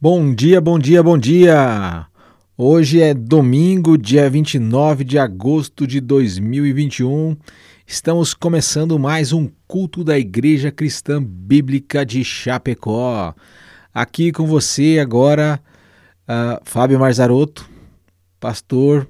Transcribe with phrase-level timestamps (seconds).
[0.00, 2.06] Bom dia, bom dia, bom dia!
[2.58, 7.36] Hoje é domingo, dia 29 de agosto de 2021.
[7.86, 13.34] Estamos começando mais um culto da Igreja Cristã Bíblica de Chapecó.
[13.94, 15.60] Aqui com você agora,
[16.28, 17.66] uh, Fábio Marzarotto,
[18.38, 19.08] pastor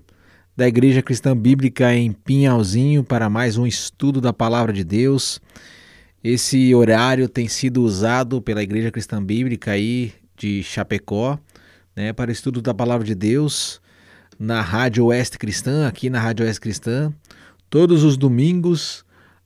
[0.55, 5.41] da Igreja Cristã Bíblica em Pinhalzinho, para mais um estudo da Palavra de Deus.
[6.23, 11.39] Esse horário tem sido usado pela Igreja Cristã Bíblica aí de Chapecó,
[11.95, 13.81] né, para estudo da Palavra de Deus
[14.39, 17.13] na Rádio Oeste Cristã, aqui na Rádio Oeste Cristã,
[17.71, 19.05] todos os domingos,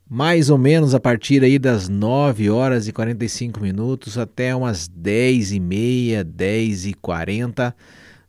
[0.08, 5.52] mais ou menos a partir aí das 9 horas e 45 minutos até umas 10
[5.52, 7.74] e meia, 10 e 40,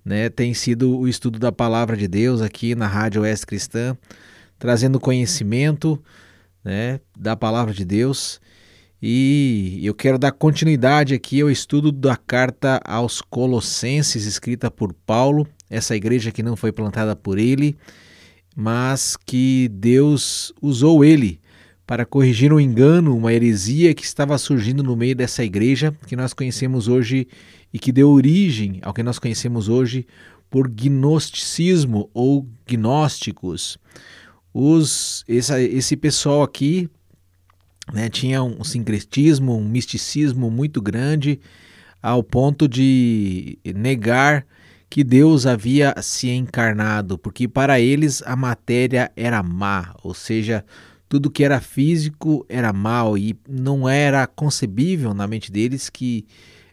[0.03, 3.97] né, tem sido o estudo da Palavra de Deus aqui na Rádio Oeste Cristã,
[4.57, 6.01] trazendo conhecimento,
[6.63, 8.41] né, da Palavra de Deus
[9.01, 15.47] e eu quero dar continuidade aqui ao estudo da carta aos Colossenses, escrita por Paulo,
[15.69, 17.77] essa igreja que não foi plantada por ele,
[18.55, 21.39] mas que Deus usou ele
[21.87, 26.33] para corrigir um engano, uma heresia que estava surgindo no meio dessa igreja, que nós
[26.33, 27.27] conhecemos hoje
[27.73, 30.05] e que deu origem ao que nós conhecemos hoje
[30.49, 33.77] por gnosticismo ou gnósticos.
[34.53, 36.89] Os, esse, esse pessoal aqui
[37.93, 41.39] né, tinha um sincretismo, um misticismo muito grande,
[42.01, 44.45] ao ponto de negar
[44.89, 50.65] que Deus havia se encarnado, porque para eles a matéria era má, ou seja,
[51.07, 56.25] tudo que era físico era mal e não era concebível na mente deles que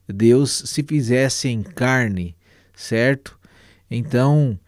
[0.06, 2.37] Deus se fizesse em carne,
[2.75, 3.39] certo?
[3.91, 4.59] Então,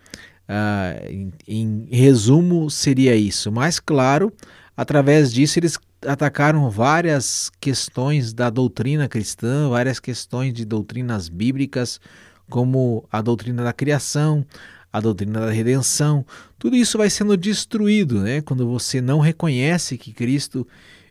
[0.49, 3.53] uh, em, em resumo, seria isso.
[3.53, 4.33] Mas, claro,
[4.77, 12.01] através disso eles atacaram várias questões da doutrina cristã, várias questões de doutrinas bíblicas,
[12.49, 14.45] como a doutrina da criação,
[14.93, 16.25] a doutrina da redenção.
[16.59, 20.67] Tudo isso vai sendo destruído, né, quando você não reconhece que Cristo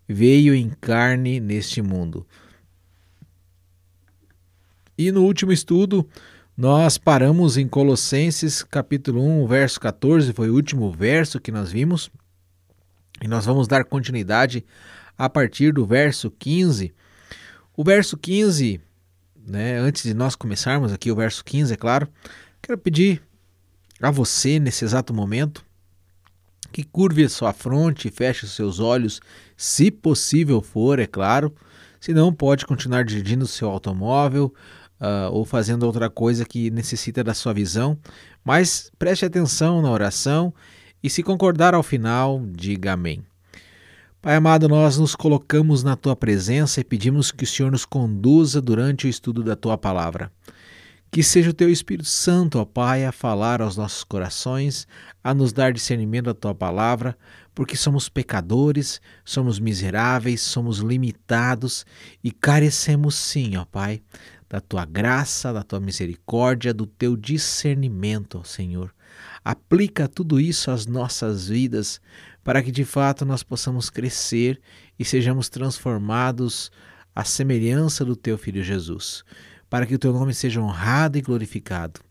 [0.08, 2.26] veio em carne neste mundo.
[4.98, 6.08] E no último estudo,
[6.56, 12.10] nós paramos em Colossenses capítulo 1, verso 14, foi o último verso que nós vimos.
[13.22, 14.66] E nós vamos dar continuidade
[15.18, 16.94] a partir do verso 15.
[17.76, 18.80] O verso 15,
[19.48, 22.08] né, antes de nós começarmos aqui o verso 15, é claro,
[22.62, 23.22] quero pedir
[24.02, 25.66] a você nesse exato momento
[26.72, 29.22] que curve a sua fronte, feche os seus olhos,
[29.56, 31.54] se possível for, é claro.
[32.00, 34.54] Se não, pode continuar dirigindo o seu automóvel
[35.00, 37.98] uh, ou fazendo outra coisa que necessita da sua visão.
[38.44, 40.54] Mas preste atenção na oração
[41.04, 43.24] e se concordar ao final, diga amém.
[44.20, 48.60] Pai amado, nós nos colocamos na tua presença e pedimos que o Senhor nos conduza
[48.60, 50.32] durante o estudo da tua palavra.
[51.12, 54.88] Que seja o teu Espírito Santo, ó Pai, a falar aos nossos corações,
[55.24, 57.18] a nos dar discernimento da tua palavra,
[57.54, 61.86] porque somos pecadores, somos miseráveis, somos limitados
[62.24, 64.02] e carecemos sim, ó Pai,
[64.50, 68.94] da tua graça, da tua misericórdia, do teu discernimento, ó Senhor.
[69.50, 72.02] Aplica tudo isso às nossas vidas
[72.44, 74.60] para que de fato nós possamos crescer
[75.00, 76.70] e sejamos transformados
[77.16, 79.24] à semelhança do teu filho Jesus,
[79.70, 82.02] para que o teu nome seja honrado e glorificado.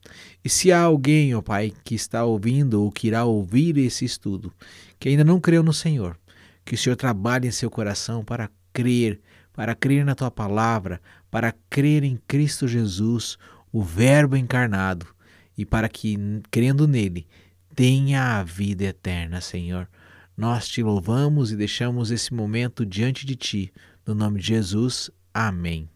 [0.42, 4.50] E se há alguém, ó Pai, que está ouvindo ou que irá ouvir esse estudo,
[4.98, 6.18] que ainda não creu no Senhor,
[6.64, 9.20] que o Senhor trabalhe em seu coração para crer,
[9.52, 13.36] para crer na tua palavra, para crer em Cristo Jesus,
[13.70, 15.14] o Verbo encarnado,
[15.56, 16.16] e para que,
[16.50, 17.26] crendo nele,
[17.74, 19.88] tenha a vida eterna, Senhor.
[20.36, 23.72] Nós te louvamos e deixamos esse momento diante de ti.
[24.06, 25.10] No nome de Jesus.
[25.32, 25.88] Amém.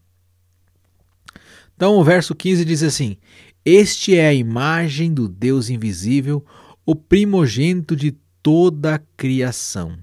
[1.75, 3.17] Então, o verso 15 diz assim:
[3.63, 6.45] Este é a imagem do Deus invisível,
[6.85, 9.97] o primogênito de toda a criação.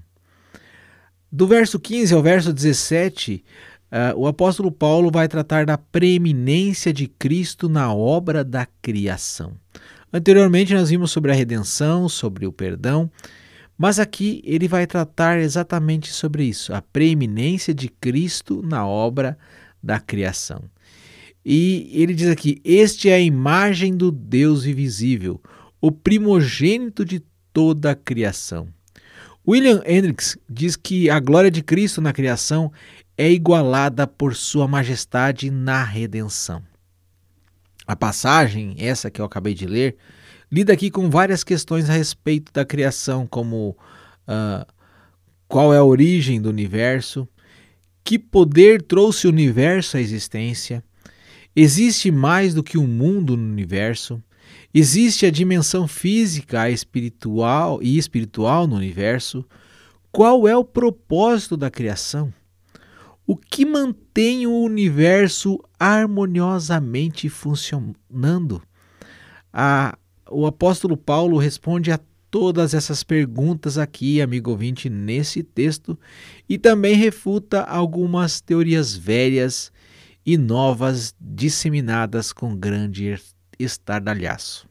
[1.31, 3.43] Do verso 15 ao verso 17,
[3.91, 9.53] uh, o apóstolo Paulo vai tratar da preeminência de Cristo na obra da criação.
[10.11, 13.11] Anteriormente, nós vimos sobre a redenção, sobre o perdão,
[13.77, 19.37] mas aqui ele vai tratar exatamente sobre isso, a preeminência de Cristo na obra
[19.81, 20.63] da criação.
[21.45, 25.41] E ele diz aqui: Este é a imagem do Deus invisível,
[25.79, 27.23] o primogênito de
[27.53, 28.67] toda a criação.
[29.47, 32.71] William Hendricks diz que a glória de Cristo na criação
[33.19, 36.63] é igualada por sua majestade na redenção.
[37.85, 39.97] A passagem, essa que eu acabei de ler,
[40.51, 43.75] lida aqui com várias questões a respeito da criação, como
[44.27, 44.65] uh,
[45.47, 47.27] qual é a origem do universo,
[48.03, 50.81] que poder trouxe o universo à existência,
[51.55, 54.23] Existe mais do que um mundo no universo.
[54.73, 59.43] Existe a dimensão física, espiritual e espiritual no universo.
[60.09, 62.33] Qual é o propósito da criação?
[63.29, 68.59] O que mantém o universo harmoniosamente funcionando?
[69.53, 69.95] A,
[70.31, 71.99] o apóstolo Paulo responde a
[72.31, 75.95] todas essas perguntas aqui, amigo ouvinte, nesse texto
[76.49, 79.71] e também refuta algumas teorias velhas
[80.25, 83.15] e novas disseminadas com grande
[83.59, 84.67] estardalhaço.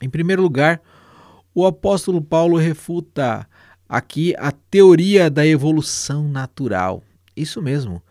[0.00, 0.80] Em primeiro lugar,
[1.54, 3.46] o apóstolo Paulo refuta
[3.86, 7.02] aqui a teoria da evolução natural.
[7.36, 8.02] Isso mesmo.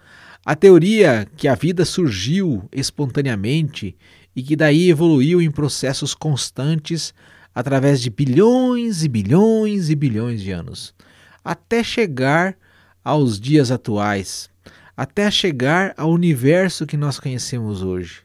[0.45, 3.95] A teoria que a vida surgiu espontaneamente
[4.35, 7.13] e que daí evoluiu em processos constantes
[7.53, 10.93] através de bilhões e bilhões e bilhões de anos,
[11.43, 12.55] até chegar
[13.03, 14.49] aos dias atuais,
[14.95, 18.21] até chegar ao universo que nós conhecemos hoje.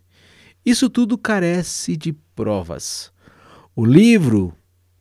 [0.66, 3.12] Isso tudo carece de provas.
[3.74, 4.52] O livro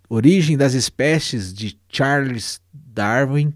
[0.07, 3.53] Origem das Espécies de Charles Darwin,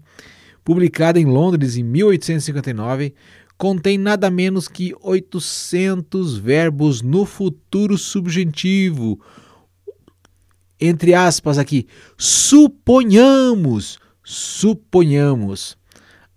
[0.64, 3.14] publicado em Londres em 1859,
[3.58, 9.20] contém nada menos que 800 verbos no futuro subjuntivo.
[10.80, 15.76] Entre aspas aqui, suponhamos, suponhamos.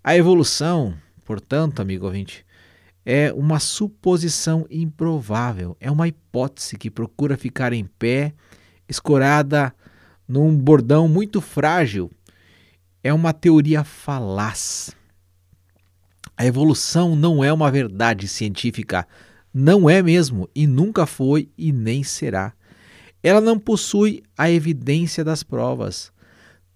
[0.04, 2.46] A evolução, portanto, amigo ouvinte,
[3.04, 8.34] é uma suposição improvável, é uma hipótese que procura ficar em pé,
[8.88, 9.74] escorada
[10.26, 12.10] num bordão muito frágil.
[13.02, 14.90] É uma teoria falaz.
[16.36, 19.06] A evolução não é uma verdade científica,
[19.52, 22.52] não é mesmo, e nunca foi e nem será.
[23.22, 26.12] Ela não possui a evidência das provas.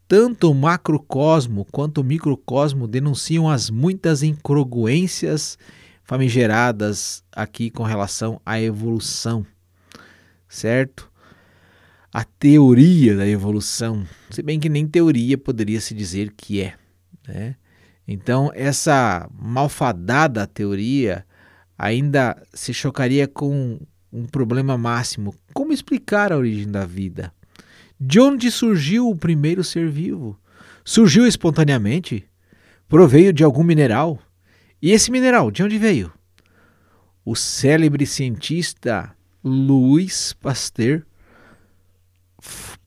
[0.09, 5.57] Tanto o macrocosmo quanto o microcosmo denunciam as muitas incongruências
[6.03, 9.47] famigeradas aqui com relação à evolução,
[10.49, 11.12] certo?
[12.13, 16.75] A teoria da evolução, se bem que nem teoria poderia se dizer que é,
[17.27, 17.57] né?
[18.07, 21.25] Então, essa malfadada teoria
[21.79, 23.81] ainda se chocaria com
[24.13, 27.33] um problema máximo: como explicar a origem da vida?
[27.99, 30.39] De onde surgiu o primeiro ser vivo?
[30.85, 32.29] Surgiu espontaneamente?
[32.89, 34.19] Proveio de algum mineral?
[34.83, 36.13] E esse mineral, de onde veio?
[37.25, 41.07] O célebre cientista Louis Pasteur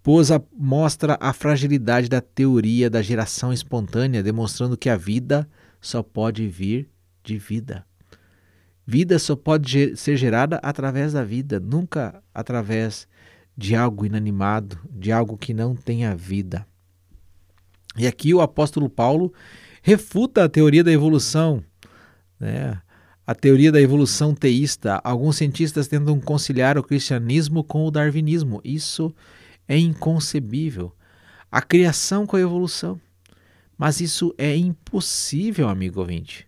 [0.06, 5.50] pôs a, mostra a fragilidade da teoria da geração espontânea, demonstrando que a vida
[5.82, 6.88] só pode vir
[7.24, 7.84] de vida.
[8.86, 13.08] Vida só pode ser gerada através da vida, nunca através
[13.58, 16.68] de algo inanimado, de algo que não tenha vida.
[17.98, 19.34] E aqui o apóstolo Paulo
[19.82, 21.64] refuta a teoria da evolução,
[22.40, 22.80] né?
[23.26, 25.02] a teoria da evolução teísta.
[25.04, 28.62] Alguns cientistas tentam conciliar o cristianismo com o darwinismo.
[28.64, 30.94] Isso é inconcebível.
[31.52, 33.00] A criação com a evolução.
[33.78, 36.48] Mas isso é impossível, amigo ouvinte.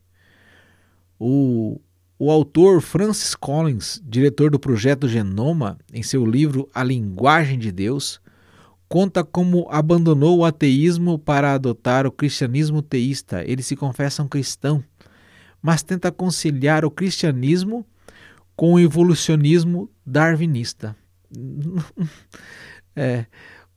[1.19, 1.81] O,
[2.17, 8.21] o autor Francis Collins, diretor do projeto Genoma, em seu livro A Linguagem de Deus,
[8.87, 13.43] conta como abandonou o ateísmo para adotar o cristianismo teísta.
[13.45, 14.83] Ele se confessa um cristão
[15.61, 17.85] mas tenta conciliar o cristianismo
[18.55, 20.95] com o evolucionismo darwinista.
[22.97, 23.27] É,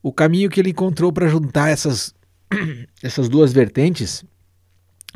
[0.01, 2.13] o caminho que ele encontrou para juntar essas,
[3.03, 4.25] essas duas vertentes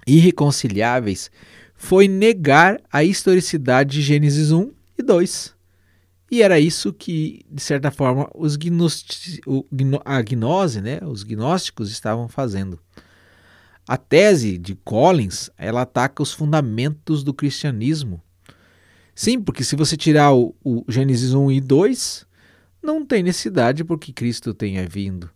[0.06, 1.32] irreconciliáveis
[1.76, 5.56] foi negar a historicidade de Gênesis 1 e 2.
[6.32, 9.42] E era isso que, de certa forma, os gnosti,
[10.04, 12.80] a gnose, né, os gnósticos estavam fazendo.
[13.88, 18.22] A tese de Collins, ela ataca os fundamentos do cristianismo.
[19.14, 22.26] Sim, porque se você tirar o, o Gênesis 1 e 2,
[22.86, 25.30] não tem necessidade porque Cristo tenha vindo.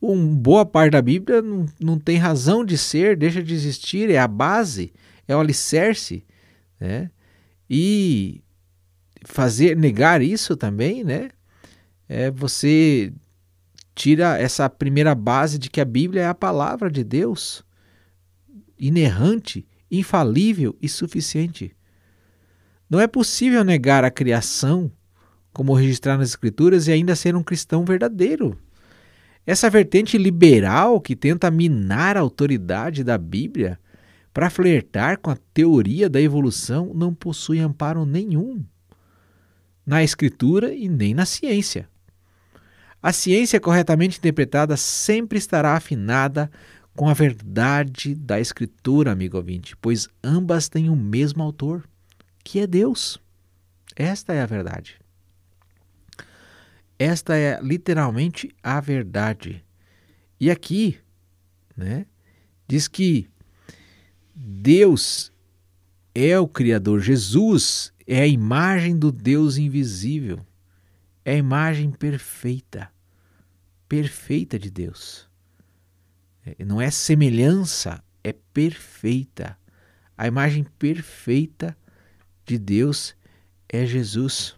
[0.00, 4.18] Um, boa parte da Bíblia não, não tem razão de ser, deixa de existir, é
[4.18, 4.92] a base,
[5.28, 6.24] é o alicerce.
[6.80, 7.10] Né?
[7.68, 8.42] E
[9.24, 11.30] fazer negar isso também, né?
[12.08, 13.12] É você
[13.94, 17.64] tira essa primeira base de que a Bíblia é a palavra de Deus
[18.78, 21.76] inerrante, infalível e suficiente.
[22.90, 24.90] Não é possível negar a criação,
[25.52, 28.58] como registrar nas Escrituras, e ainda ser um cristão verdadeiro.
[29.46, 33.78] Essa vertente liberal que tenta minar a autoridade da Bíblia
[34.32, 38.64] para flertar com a teoria da evolução não possui amparo nenhum
[39.84, 41.88] na Escritura e nem na ciência.
[43.02, 46.48] A ciência corretamente interpretada sempre estará afinada
[46.94, 51.82] com a verdade da Escritura, amigo ouvinte, pois ambas têm o mesmo autor,
[52.44, 53.18] que é Deus.
[53.96, 55.01] Esta é a verdade.
[57.02, 59.64] Esta é literalmente a verdade.
[60.38, 61.00] E aqui,
[61.76, 62.06] né,
[62.68, 63.28] diz que
[64.32, 65.32] Deus
[66.14, 70.46] é o Criador, Jesus é a imagem do Deus invisível,
[71.24, 72.88] é a imagem perfeita,
[73.88, 75.28] perfeita de Deus.
[76.46, 79.58] É, não é semelhança, é perfeita.
[80.16, 81.76] A imagem perfeita
[82.46, 83.16] de Deus
[83.68, 84.56] é Jesus.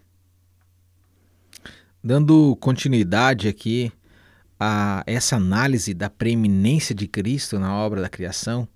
[2.07, 3.91] Dando continuidade aqui
[4.61, 8.69] a essa análise da preeminência de Cristo na obra da criação,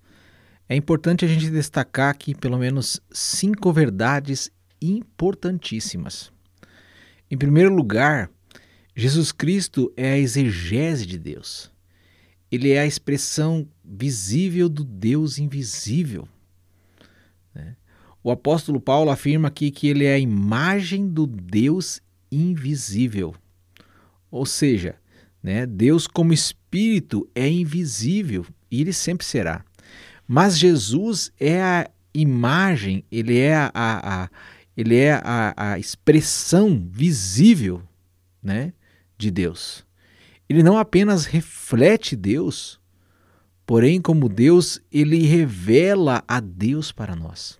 [0.67, 6.33] é importante a gente destacar aqui pelo menos cinco verdades importantíssimas.
[7.31, 8.31] Em primeiro lugar,
[8.97, 11.71] Jesus Cristo é a exegese de Deus.
[12.51, 16.27] Ele é a expressão visível do Deus invisível.
[17.55, 17.77] Né?
[18.25, 23.35] O apóstolo Paulo afirma aqui que ele é a imagem do Deus invisível.
[24.31, 24.97] Ou seja,
[25.43, 29.65] né, Deus como espírito é invisível e ele sempre será.
[30.27, 34.31] Mas Jesus é a imagem, ele é a, a,
[34.77, 37.83] ele é a, a expressão visível
[38.43, 38.73] né,
[39.17, 39.87] de Deus.
[40.49, 42.81] Ele não apenas reflete Deus,
[43.67, 47.59] porém, como Deus, ele revela a Deus para nós.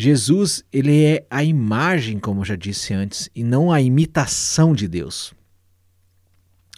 [0.00, 4.88] Jesus, ele é a imagem, como eu já disse antes, e não a imitação de
[4.88, 5.34] Deus.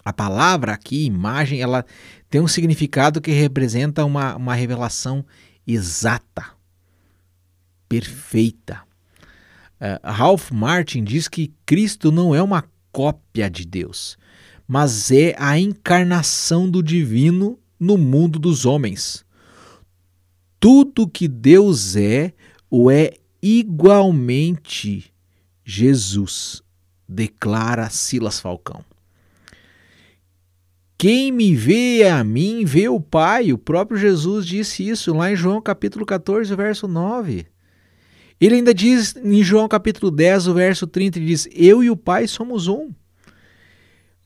[0.04, 1.84] A palavra aqui, imagem, ela
[2.28, 5.24] tem um significado que representa uma, uma revelação
[5.64, 6.46] exata,
[7.88, 8.82] perfeita.
[9.80, 14.18] Uh, Ralph Martin diz que Cristo não é uma cópia de Deus,
[14.66, 19.24] mas é a encarnação do divino no mundo dos homens.
[20.58, 22.32] Tudo que Deus é,
[22.74, 23.10] o é
[23.42, 25.12] igualmente
[25.62, 26.62] Jesus,
[27.06, 28.82] declara Silas Falcão.
[30.96, 33.52] Quem me vê a mim, vê o Pai.
[33.52, 37.46] O próprio Jesus disse isso lá em João capítulo 14, verso 9.
[38.40, 41.96] Ele ainda diz em João capítulo 10, o verso 30, ele diz: Eu e o
[41.96, 42.90] Pai somos um.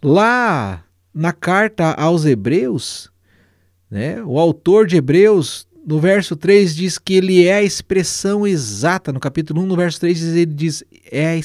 [0.00, 3.10] Lá na carta aos Hebreus,
[3.90, 9.12] né, o autor de Hebreus no verso 3 diz que ele é a expressão exata.
[9.12, 11.40] No capítulo 1, no verso 3, ele diz é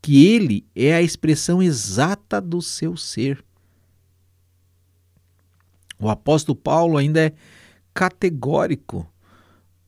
[0.00, 3.44] que ele é a expressão exata do seu ser.
[5.98, 7.34] O apóstolo Paulo ainda é
[7.92, 9.06] categórico.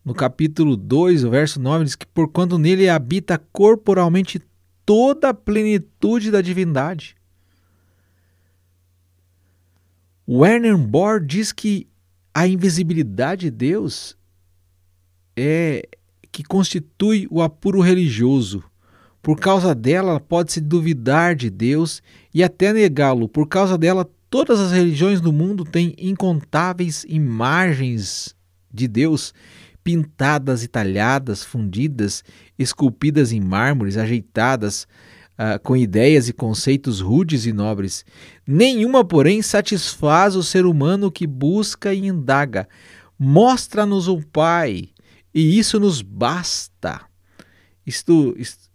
[0.04, 4.42] No capítulo 2, o verso 9, diz que porquanto nele habita corporalmente
[4.84, 7.16] toda a plenitude da divindade.
[10.28, 11.88] Werner Bohr diz que
[12.38, 14.16] a invisibilidade de Deus
[15.36, 15.88] é
[16.30, 18.62] que constitui o apuro religioso.
[19.20, 22.00] Por causa dela, pode-se duvidar de Deus
[22.32, 23.28] e até negá-lo.
[23.28, 28.36] Por causa dela, todas as religiões do mundo têm incontáveis imagens
[28.72, 29.34] de Deus
[29.82, 32.22] pintadas e talhadas, fundidas,
[32.56, 34.86] esculpidas em mármores, ajeitadas
[35.38, 38.04] uh, com ideias e conceitos rudes e nobres.
[38.46, 42.68] Nenhuma, porém, satisfaz o ser humano que busca e indaga.
[43.18, 44.88] Mostra-nos o Pai,
[45.32, 47.02] e isso nos basta.
[47.86, 48.68] Isto, isto,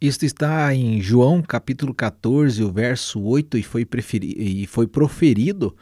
[0.00, 5.74] isto está em João capítulo 14, o verso 8, e foi, preferi, e foi proferido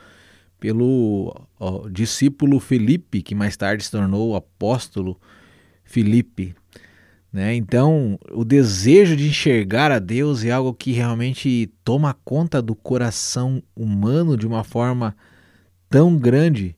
[0.58, 5.20] pelo ó, discípulo Felipe, que mais tarde se tornou o apóstolo
[5.84, 6.54] Felipe.
[7.36, 7.54] Né?
[7.54, 13.62] Então, o desejo de enxergar a Deus é algo que realmente toma conta do coração
[13.76, 15.14] humano de uma forma
[15.90, 16.74] tão grande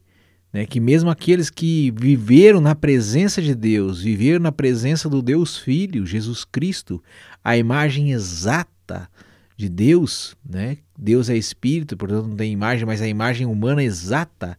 [0.53, 0.67] né?
[0.67, 6.05] que, mesmo aqueles que viveram na presença de Deus, viveram na presença do Deus Filho,
[6.05, 7.01] Jesus Cristo,
[7.45, 9.09] a imagem exata
[9.57, 10.79] de Deus, né?
[10.99, 14.59] Deus é espírito, portanto não tem imagem, mas a imagem humana exata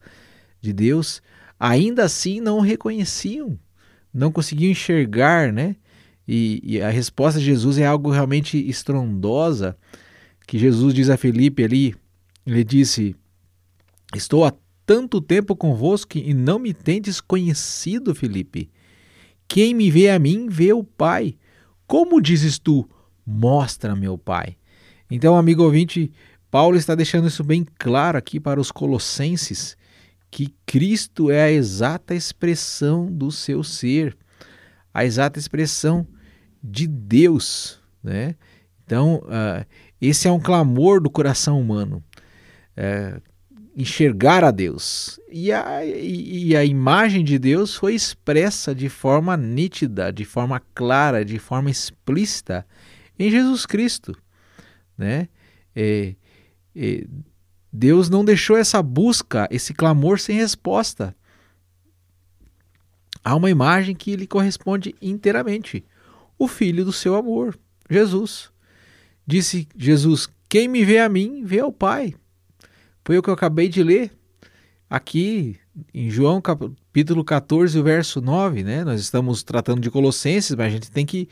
[0.61, 1.21] de Deus,
[1.59, 3.59] ainda assim não reconheciam,
[4.13, 5.75] não conseguiam enxergar, né?
[6.31, 9.75] E, e, a resposta de Jesus é algo realmente estrondosa,
[10.45, 11.95] que Jesus diz a Felipe ali,
[12.45, 13.15] ele disse,
[14.13, 14.53] estou há
[14.85, 18.69] tanto tempo convosco e não me tendes conhecido, Felipe.
[19.47, 21.35] Quem me vê a mim, vê o Pai.
[21.87, 22.87] Como dizes tu,
[23.25, 24.55] mostra meu Pai?
[25.09, 26.11] Então, amigo ouvinte,
[26.51, 29.75] Paulo está deixando isso bem claro aqui para os colossenses,
[30.29, 34.15] que Cristo é a exata expressão do seu ser,
[34.93, 36.05] a exata expressão
[36.63, 37.79] de Deus.
[38.03, 38.35] Né?
[38.85, 39.65] Então, uh,
[40.01, 42.03] esse é um clamor do coração humano.
[42.77, 43.21] Uh,
[43.75, 45.19] enxergar a Deus.
[45.31, 51.23] E a, e a imagem de Deus foi expressa de forma nítida, de forma clara,
[51.23, 52.65] de forma explícita
[53.17, 54.13] em Jesus Cristo.
[54.97, 55.29] Né?
[55.73, 56.13] É,
[56.75, 57.05] é,
[57.71, 61.15] Deus não deixou essa busca, esse clamor sem resposta.
[63.23, 65.85] Há uma imagem que lhe corresponde inteiramente:
[66.39, 68.49] o Filho do seu amor, Jesus.
[69.27, 72.15] Disse Jesus: Quem me vê a mim, vê ao Pai.
[73.03, 74.11] Foi o que eu acabei de ler
[74.89, 75.57] aqui
[75.93, 78.83] em João capítulo 14, verso 9, né?
[78.83, 81.27] Nós estamos tratando de Colossenses, mas a gente tem que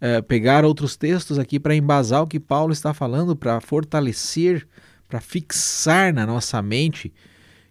[0.00, 4.66] uh, pegar outros textos aqui para embasar o que Paulo está falando, para fortalecer,
[5.08, 7.12] para fixar na nossa mente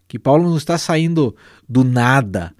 [0.07, 1.35] que Paulo não está saindo
[1.67, 2.55] do nada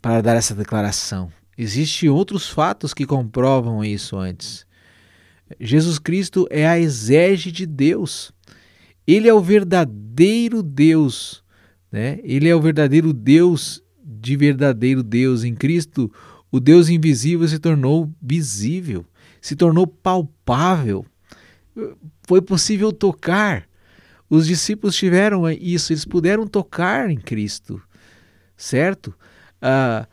[0.00, 1.30] para dar essa declaração.
[1.56, 4.66] Existem outros fatos que comprovam isso antes.
[5.60, 8.32] Jesus Cristo é a exege de Deus.
[9.06, 11.42] Ele é o verdadeiro Deus,
[11.90, 12.18] né?
[12.24, 16.12] Ele é o verdadeiro Deus de verdadeiro Deus em Cristo.
[16.50, 19.06] O Deus invisível se tornou visível,
[19.40, 21.06] se tornou palpável.
[22.26, 23.68] Foi possível tocar.
[24.28, 27.80] Os discípulos tiveram isso, eles puderam tocar em Cristo,
[28.56, 29.14] certo?
[29.62, 30.08] Ah,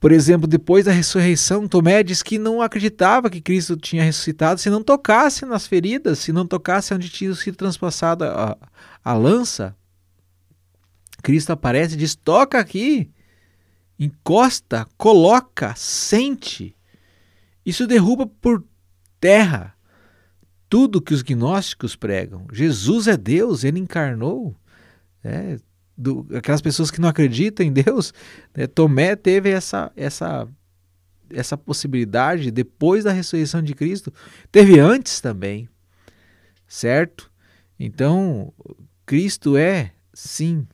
[0.00, 4.70] por exemplo, depois da ressurreição, Tomé diz que não acreditava que Cristo tinha ressuscitado se
[4.70, 8.56] não tocasse nas feridas, se não tocasse onde tinha sido transpassada a,
[9.04, 9.76] a lança.
[11.22, 13.10] Cristo aparece e diz: toca aqui,
[13.98, 16.76] encosta, coloca, sente.
[17.66, 18.64] Isso derruba por
[19.20, 19.74] terra
[20.68, 22.46] tudo que os gnósticos pregam.
[22.52, 24.54] Jesus é Deus, ele encarnou.
[25.24, 25.58] É,
[25.98, 28.14] do, aquelas pessoas que não acreditam em Deus,
[28.56, 30.48] né, Tomé teve essa, essa,
[31.28, 34.12] essa possibilidade depois da ressurreição de Cristo,
[34.52, 35.68] teve antes também,
[36.68, 37.28] certo?
[37.78, 38.52] Então,
[39.04, 40.66] Cristo é, sim,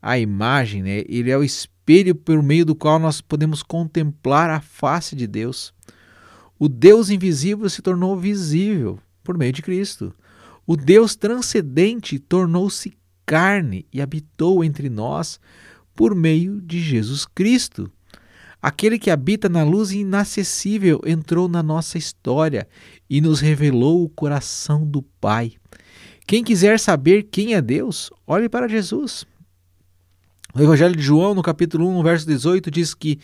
[0.00, 1.04] a imagem, né?
[1.06, 5.74] ele é o espelho por meio do qual nós podemos contemplar a face de Deus.
[6.58, 10.14] O Deus invisível se tornou visível por meio de Cristo.
[10.66, 12.94] O Deus transcendente tornou-se
[13.30, 15.38] carne e habitou entre nós
[15.94, 17.88] por meio de Jesus Cristo.
[18.60, 22.66] Aquele que habita na luz inacessível entrou na nossa história
[23.08, 25.52] e nos revelou o coração do Pai.
[26.26, 29.24] Quem quiser saber quem é Deus, olhe para Jesus.
[30.52, 33.20] O Evangelho de João, no capítulo 1, verso 18, diz que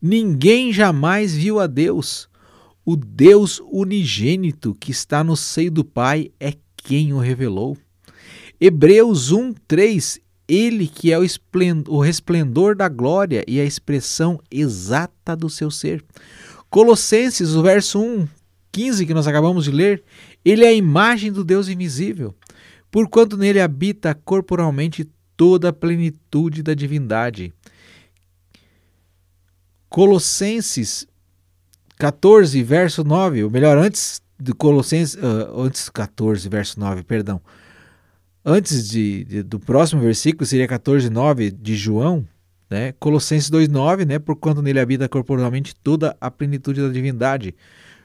[0.00, 2.30] ninguém jamais viu a Deus.
[2.82, 7.76] O Deus unigênito que está no seio do Pai é quem o revelou.
[8.60, 11.22] Hebreus 1, 3, ele que é o,
[11.88, 16.04] o resplendor da glória e a expressão exata do seu ser.
[16.68, 18.28] Colossenses, o verso 1,
[18.70, 20.02] 15 que nós acabamos de ler,
[20.44, 22.34] ele é a imagem do Deus invisível,
[22.90, 27.54] porquanto nele habita corporalmente toda a plenitude da divindade.
[29.88, 31.06] Colossenses
[31.98, 37.40] 14, verso 9, ou melhor, antes de Colossenses, uh, antes 14, verso 9, perdão
[38.44, 42.26] antes de, de, do próximo versículo, seria 14, 9 de João,
[42.68, 42.92] né?
[42.98, 44.18] Colossenses 2,9, né?
[44.18, 47.54] Por quanto nele habita corporalmente toda a plenitude da divindade.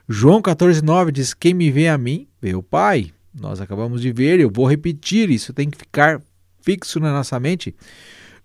[0.08, 3.12] João 14, 9 diz: Quem me vê a mim, vê o Pai.
[3.40, 6.22] Nós acabamos de ver, eu vou repetir, isso tem que ficar
[6.62, 7.76] fixo na nossa mente.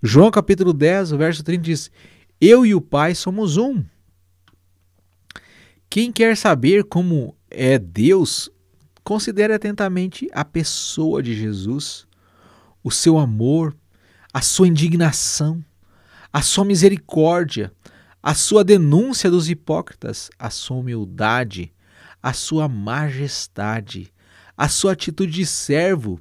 [0.02, 1.90] João capítulo 10, o verso 30 diz:
[2.40, 3.84] Eu e o Pai somos um.
[5.88, 8.50] Quem quer saber como é Deus,
[9.02, 12.06] Considere atentamente a pessoa de Jesus,
[12.82, 13.74] o seu amor,
[14.32, 15.64] a sua indignação,
[16.32, 17.72] a sua misericórdia,
[18.22, 21.72] a sua denúncia dos hipócritas, a sua humildade,
[22.22, 24.12] a sua majestade,
[24.56, 26.20] a sua atitude de servo,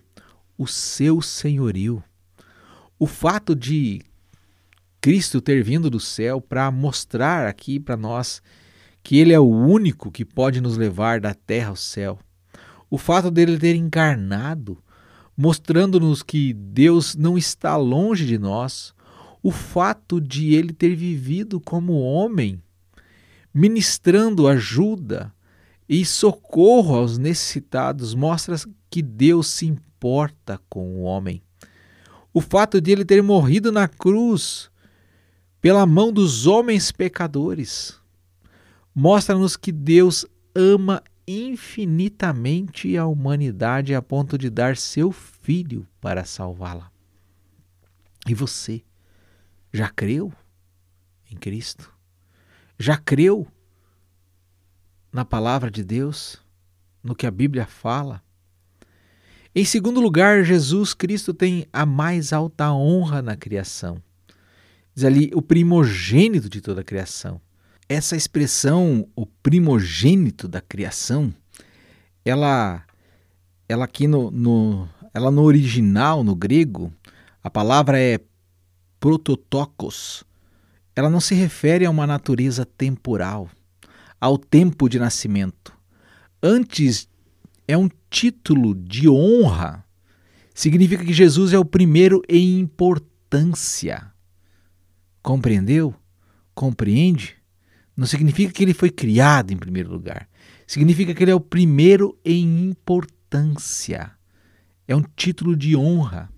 [0.57, 2.01] o seu senhorio.
[2.97, 4.01] O fato de
[5.01, 8.41] Cristo ter vindo do céu para mostrar aqui para nós
[9.03, 12.19] que Ele é o único que pode nos levar da terra ao céu
[12.89, 14.77] o fato dele ter encarnado,
[15.37, 18.93] mostrando-nos que Deus não está longe de nós,
[19.41, 22.61] o fato de ele ter vivido como homem,
[23.53, 25.33] ministrando ajuda
[25.87, 28.55] e socorro aos necessitados, mostra
[28.89, 31.41] que Deus se importa com o homem.
[32.33, 34.69] O fato de ele ter morrido na cruz
[35.61, 37.99] pela mão dos homens pecadores
[38.93, 46.91] mostra-nos que Deus ama infinitamente a humanidade a ponto de dar seu filho para salvá-la.
[48.27, 48.81] E você
[49.71, 50.33] já creu
[51.29, 51.93] em Cristo?
[52.79, 53.47] Já creu
[55.11, 56.41] na palavra de Deus,
[57.03, 58.23] no que a Bíblia fala?
[59.53, 64.01] Em segundo lugar, Jesus Cristo tem a mais alta honra na criação.
[64.95, 67.39] Diz ali o primogênito de toda a criação.
[67.91, 71.33] Essa expressão, o primogênito da criação,
[72.23, 72.85] ela,
[73.67, 76.93] ela aqui no, no, ela no original, no grego,
[77.43, 78.19] a palavra é
[78.99, 80.23] prototokos.
[80.95, 83.49] Ela não se refere a uma natureza temporal,
[84.21, 85.73] ao tempo de nascimento.
[86.43, 87.09] Antes,
[87.67, 89.83] é um título de honra.
[90.53, 94.13] Significa que Jesus é o primeiro em importância.
[95.23, 95.95] Compreendeu?
[96.53, 97.38] Compreende?
[97.99, 100.25] Não significa que ele foi criado em primeiro lugar.
[100.65, 104.09] Significa que ele é o primeiro em importância.
[104.87, 106.29] É um título de honra.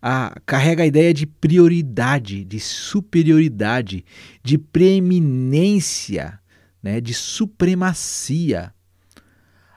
[0.00, 4.06] Ah, carrega a ideia de prioridade, de superioridade,
[4.42, 6.40] de preeminência,
[6.82, 8.72] né, de supremacia.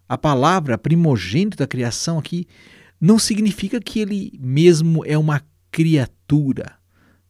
[0.08, 2.48] A palavra primogênito da criação aqui
[3.00, 6.78] não significa que ele mesmo é uma criatura,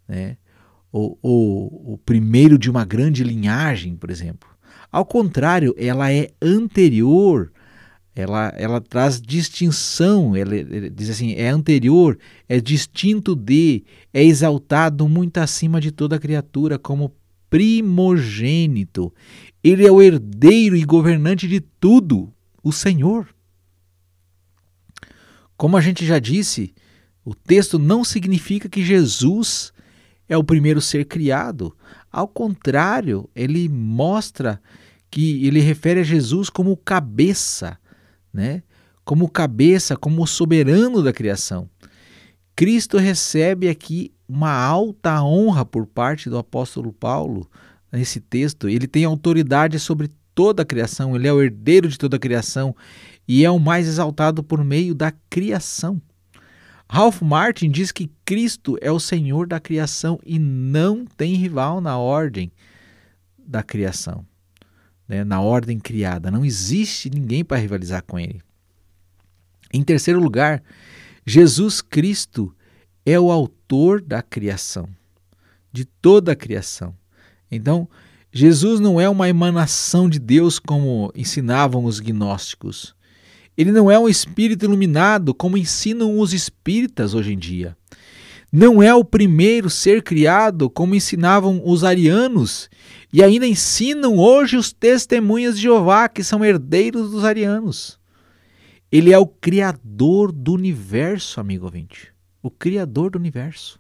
[0.07, 0.37] né?
[0.91, 4.49] Ou, ou o primeiro de uma grande linhagem, por exemplo.
[4.91, 7.51] Ao contrário, ela é anterior,
[8.15, 15.07] ela, ela traz distinção, ela, ela diz assim, é anterior, é distinto de, é exaltado
[15.07, 17.13] muito acima de toda criatura como
[17.49, 19.13] primogênito.
[19.63, 23.27] Ele é o herdeiro e governante de tudo, o Senhor.
[25.55, 26.73] Como a gente já disse,
[27.23, 29.73] o texto não significa que Jesus
[30.29, 31.75] é o primeiro ser criado.
[32.11, 34.61] Ao contrário, ele mostra
[35.09, 37.77] que ele refere a Jesus como cabeça,
[38.31, 38.61] né?
[39.03, 41.67] Como cabeça, como soberano da criação.
[42.55, 47.49] Cristo recebe aqui uma alta honra por parte do apóstolo Paulo
[47.91, 48.69] nesse texto.
[48.69, 52.75] Ele tem autoridade sobre toda a criação, ele é o herdeiro de toda a criação
[53.27, 55.99] e é o mais exaltado por meio da criação.
[56.91, 61.99] Ralph Martin diz que Cristo é o Senhor da criação e não tem rival na
[61.99, 62.51] ordem
[63.37, 64.25] da criação,
[65.07, 65.23] né?
[65.23, 66.31] na ordem criada.
[66.31, 68.41] Não existe ninguém para rivalizar com ele.
[69.71, 70.63] Em terceiro lugar,
[71.23, 72.55] Jesus Cristo
[73.05, 74.89] é o autor da criação,
[75.71, 76.95] de toda a criação.
[77.51, 77.87] Então,
[78.31, 82.95] Jesus não é uma emanação de Deus como ensinavam os gnósticos.
[83.59, 87.75] Ele não é um espírito iluminado como ensinam os espíritas hoje em dia.
[88.49, 92.69] Não é o primeiro ser criado como ensinavam os arianos
[93.11, 97.99] e ainda ensinam hoje os testemunhas de Jeová, que são herdeiros dos arianos.
[98.89, 102.13] Ele é o criador do universo, amigo ouvinte.
[102.41, 103.77] O criador do universo.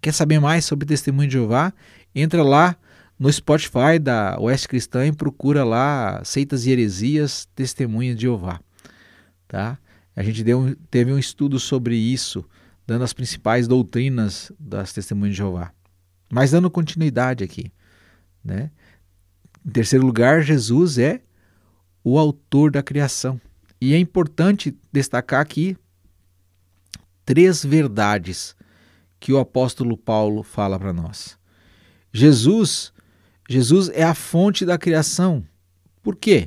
[0.00, 1.70] Quer saber mais sobre testemunho de Jeová?
[2.14, 2.74] Entra lá
[3.18, 8.58] no Spotify da Oeste Cristã e procura lá Seitas e Heresias, Testemunhas de Jeová.
[9.50, 9.76] Tá?
[10.14, 12.48] A gente deu, teve um estudo sobre isso,
[12.86, 15.72] dando as principais doutrinas das testemunhas de Jeová.
[16.32, 17.72] Mas dando continuidade aqui.
[18.44, 18.70] Né?
[19.66, 21.20] Em terceiro lugar, Jesus é
[22.04, 23.40] o autor da criação.
[23.80, 25.76] E é importante destacar aqui
[27.24, 28.54] três verdades
[29.18, 31.36] que o apóstolo Paulo fala para nós.
[32.12, 32.92] Jesus,
[33.48, 35.44] Jesus é a fonte da criação.
[36.04, 36.46] Por quê?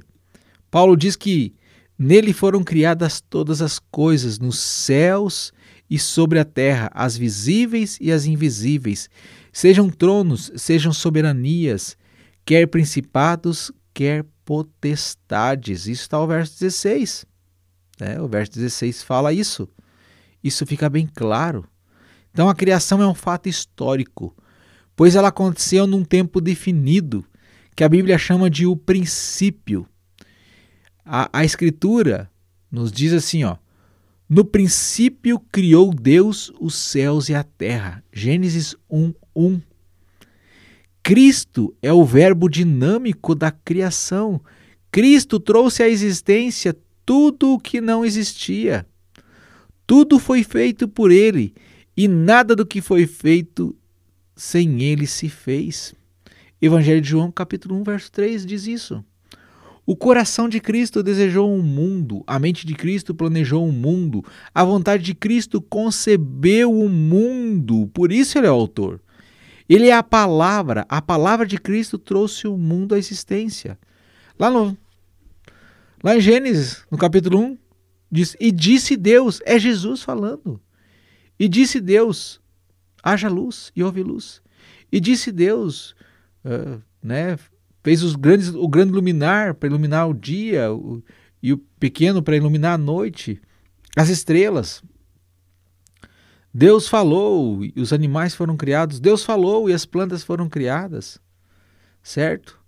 [0.72, 1.54] Paulo diz que
[1.98, 5.54] Nele foram criadas todas as coisas, nos céus
[5.90, 9.10] e sobre a terra, as visíveis e as invisíveis,
[9.52, 11.96] sejam tronos, sejam soberanias,
[12.44, 15.88] quer principados, quer potestades.
[15.88, 17.26] Isso está o verso 16.
[18.00, 19.70] É, o verso 16 fala isso.
[20.44, 21.66] Isso fica bem claro.
[22.32, 24.36] Então a criação é um fato histórico,
[24.96, 27.24] pois ela aconteceu num tempo definido,
[27.76, 29.88] que a Bíblia chama de o princípio.
[31.06, 32.30] A, a Escritura
[32.72, 33.58] nos diz assim, ó.
[34.30, 38.04] No princípio criou Deus os céus e a terra.
[38.12, 39.62] Gênesis 1, 1.
[41.04, 44.42] Cristo é o verbo dinâmico da criação.
[44.90, 48.88] Cristo trouxe à existência tudo o que não existia.
[49.86, 51.54] Tudo foi feito por ele
[51.96, 53.76] e nada do que foi feito
[54.36, 55.94] sem ele se fez.
[56.62, 59.04] Evangelho de João, capítulo 1, verso 3 diz isso.
[59.86, 64.24] O coração de Cristo desejou um mundo, a mente de Cristo planejou um mundo,
[64.56, 69.02] a vontade de Cristo concebeu o um mundo, por isso ele é o autor.
[69.68, 73.78] Ele é a palavra, a palavra de Cristo trouxe o mundo à existência.
[74.40, 74.78] Lá, no,
[76.04, 77.58] lá em Gênesis, no capítulo 1,
[78.12, 80.62] diz: E disse Deus, é Jesus falando.
[81.40, 82.42] E disse Deus:
[83.04, 84.42] haja luz e houve luz.
[84.92, 85.94] E disse Deus,
[86.46, 87.38] uh, né,
[87.84, 91.04] fez os grandes, o grande luminar para iluminar o dia o,
[91.42, 93.42] e o pequeno para iluminar a noite.
[93.96, 94.82] as estrelas.
[96.54, 99.00] Deus falou e os animais foram criados.
[99.00, 101.20] Deus falou e as plantas foram criadas.
[102.02, 102.60] Certo?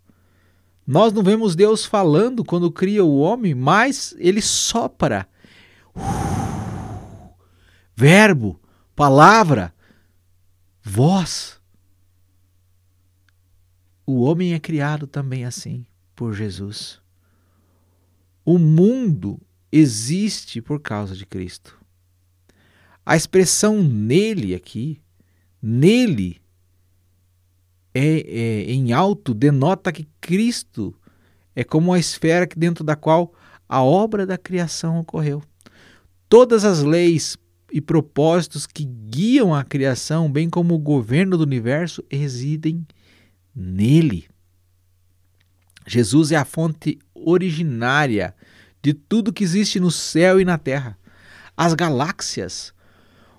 [0.85, 5.27] Nós não vemos Deus falando quando cria o homem, mas ele sopra.
[7.95, 8.59] Verbo,
[8.95, 9.73] palavra,
[10.83, 11.54] voz.
[14.05, 17.01] O homem é criado também assim por Jesus.
[18.45, 19.41] O mundo
[19.71, 21.77] existe por causa de Cristo.
[23.03, 25.01] A expressão nele aqui,
[25.61, 26.39] nele,
[27.93, 30.93] é, é, em alto, denota que Cristo
[31.55, 33.33] é como a esfera dentro da qual
[33.67, 35.41] a obra da criação ocorreu.
[36.29, 37.37] Todas as leis
[37.71, 42.85] e propósitos que guiam a criação, bem como o governo do universo, residem
[43.55, 44.27] nele.
[45.87, 48.35] Jesus é a fonte originária
[48.81, 50.97] de tudo que existe no céu e na terra.
[51.55, 52.73] As galáxias,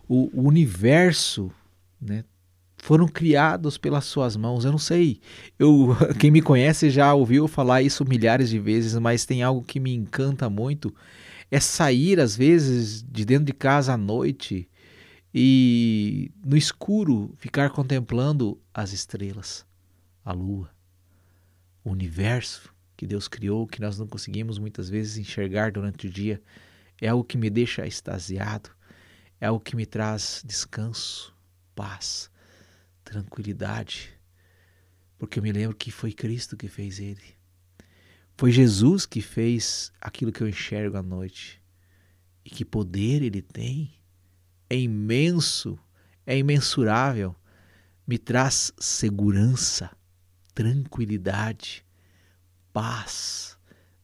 [0.08, 1.52] o, universo,
[2.00, 2.24] né,
[2.78, 4.64] foram criados pelas suas mãos.
[4.64, 5.20] Eu não sei,
[5.58, 9.80] eu, quem me conhece já ouviu falar isso milhares de vezes, mas tem algo que
[9.80, 10.94] me encanta muito,
[11.50, 14.68] é sair às vezes de dentro de casa à noite
[15.34, 19.66] e no escuro ficar contemplando as estrelas,
[20.26, 20.68] a lua,
[21.84, 26.42] o universo que Deus criou, que nós não conseguimos muitas vezes enxergar durante o dia,
[27.00, 28.70] é algo que me deixa extasiado,
[29.40, 31.32] é algo que me traz descanso,
[31.76, 32.28] paz,
[33.04, 34.18] tranquilidade,
[35.16, 37.36] porque eu me lembro que foi Cristo que fez ele.
[38.36, 41.62] Foi Jesus que fez aquilo que eu enxergo à noite.
[42.44, 43.94] E que poder ele tem
[44.68, 45.78] é imenso,
[46.26, 47.34] é imensurável,
[48.06, 49.95] me traz segurança,
[50.56, 51.84] tranquilidade,
[52.72, 53.58] paz,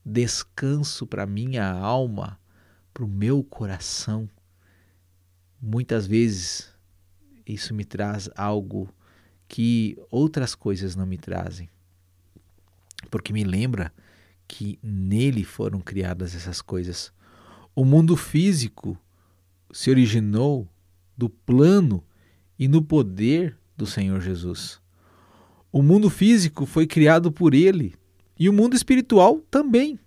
[0.04, 2.38] descanso para minha alma,
[2.92, 4.28] para o meu coração.
[5.58, 6.70] Muitas vezes
[7.46, 8.94] isso me traz algo
[9.48, 11.70] que outras coisas não me trazem,
[13.10, 13.90] porque me lembra
[14.46, 17.10] que nele foram criadas essas coisas.
[17.74, 18.98] O mundo físico
[19.72, 20.68] se originou
[21.16, 22.04] do plano
[22.58, 24.81] e no poder do Senhor Jesus.
[25.72, 27.94] O mundo físico foi criado por ele
[28.38, 29.98] e o mundo espiritual também.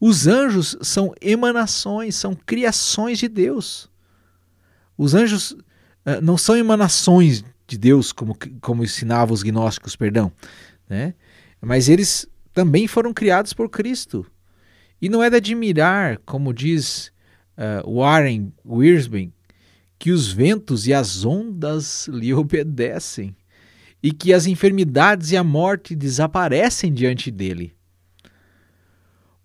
[0.00, 3.90] Os anjos são emanações, são criações de Deus.
[4.96, 10.32] Os anjos uh, não são emanações de Deus, como, como ensinavam os gnósticos, perdão,
[10.88, 11.14] né?
[11.60, 14.24] mas eles também foram criados por Cristo.
[15.02, 17.12] E não é de admirar, como diz
[17.58, 19.32] uh, Warren Wiersbe,
[19.98, 23.36] que os ventos e as ondas lhe obedecem
[24.02, 27.72] e que as enfermidades e a morte desaparecem diante dele.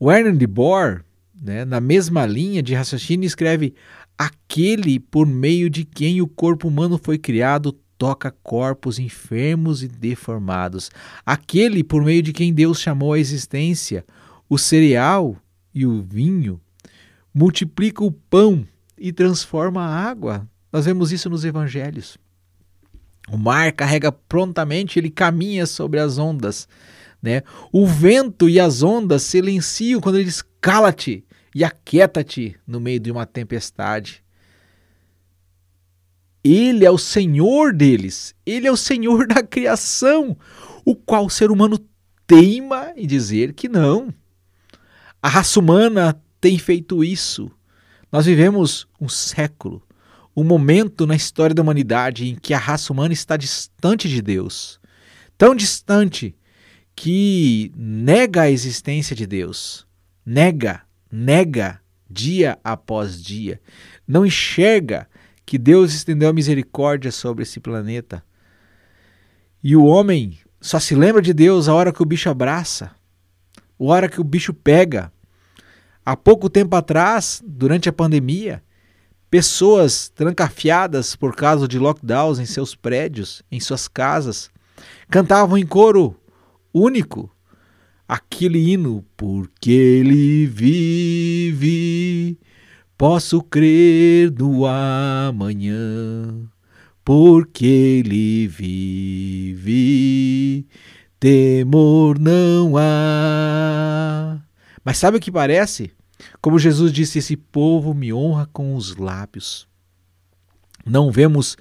[0.02, 1.04] Werner de Boer,
[1.42, 3.74] né, na mesma linha de raciocínio, escreve:
[4.18, 10.92] aquele por meio de quem o corpo humano foi criado toca corpos enfermos e deformados.
[11.26, 14.06] Aquele por meio de quem Deus chamou à existência
[14.50, 15.38] o cereal
[15.74, 16.62] e o vinho,
[17.34, 20.48] multiplica o pão e transforma a água.
[20.72, 22.18] Nós vemos isso nos evangelhos.
[23.30, 26.68] O mar carrega prontamente, ele caminha sobre as ondas.
[27.22, 27.42] Né?
[27.72, 31.24] O vento e as ondas silenciam quando ele diz: cala-te
[31.56, 34.24] e aquieta-te no meio de uma tempestade.
[36.44, 40.38] Ele é o Senhor deles, ele é o Senhor da criação,
[40.84, 41.80] o qual o ser humano
[42.28, 44.14] teima em dizer que não.
[45.22, 47.50] A raça humana tem feito isso.
[48.12, 49.82] Nós vivemos um século
[50.36, 54.80] um momento na história da humanidade em que a raça humana está distante de Deus.
[55.38, 56.36] Tão distante
[56.96, 59.86] que nega a existência de Deus.
[60.26, 63.60] Nega, nega dia após dia.
[64.08, 65.08] Não enxerga
[65.46, 68.24] que Deus estendeu a misericórdia sobre esse planeta.
[69.64, 72.92] E o homem só se lembra de Deus a hora que o bicho abraça,
[73.58, 75.12] a hora que o bicho pega.
[76.06, 78.64] Há pouco tempo atrás, durante a pandemia,
[79.34, 84.52] pessoas trancafiadas por causa de lockdowns em seus prédios, em suas casas,
[85.10, 86.16] cantavam em coro
[86.72, 87.36] único
[88.08, 92.38] aquele hino, porque ele vive,
[92.96, 96.48] posso crer no amanhã,
[97.04, 97.66] porque
[98.06, 99.68] ele vive,
[101.20, 104.40] temor não há.
[104.86, 105.92] Mas sabe o que parece?
[106.44, 109.66] Como Jesus disse, esse povo me honra com os lábios.
[110.86, 111.56] Não vemos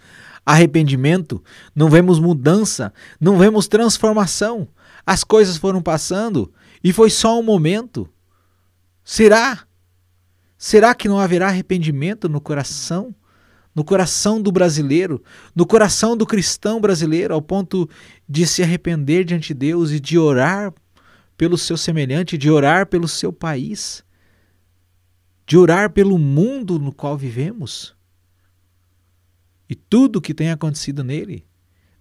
[0.44, 1.40] arrependimento,
[1.72, 4.66] não vemos mudança, não vemos transformação.
[5.06, 8.10] As coisas foram passando e foi só um momento.
[9.04, 9.60] Será?
[10.58, 13.14] Será que não haverá arrependimento no coração?
[13.72, 15.22] No coração do brasileiro,
[15.54, 17.88] no coração do cristão brasileiro, ao ponto
[18.28, 20.74] de se arrepender diante de Deus e de orar
[21.38, 24.02] pelo seu semelhante, de orar pelo seu país,
[25.52, 27.94] de orar pelo mundo no qual vivemos
[29.68, 31.46] e tudo o que tem acontecido nele.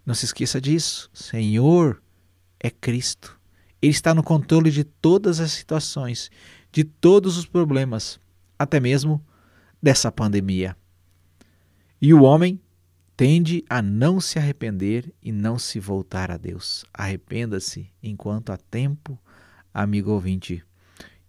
[0.06, 1.10] Não se esqueça disso.
[1.14, 2.02] Senhor
[2.62, 3.38] é Cristo.
[3.82, 6.32] Ele está no controle de todas as situações,
[6.72, 8.22] de todos os problemas,
[8.58, 9.22] até mesmo
[9.84, 10.74] dessa pandemia.
[12.02, 12.58] E o homem
[13.18, 16.86] tende a não se arrepender e não se voltar a Deus.
[16.94, 19.20] Arrependa-se enquanto há tempo,
[19.74, 20.64] amigo ouvinte.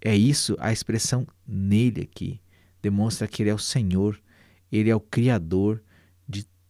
[0.04, 2.40] É isso a expressão nele aqui.
[2.82, 4.20] Demonstra que ele é o Senhor,
[4.70, 5.82] ele é o Criador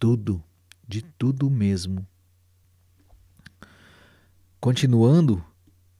[0.02, 0.42] tudo,
[0.88, 2.04] de tudo mesmo.
[4.58, 5.44] Continuando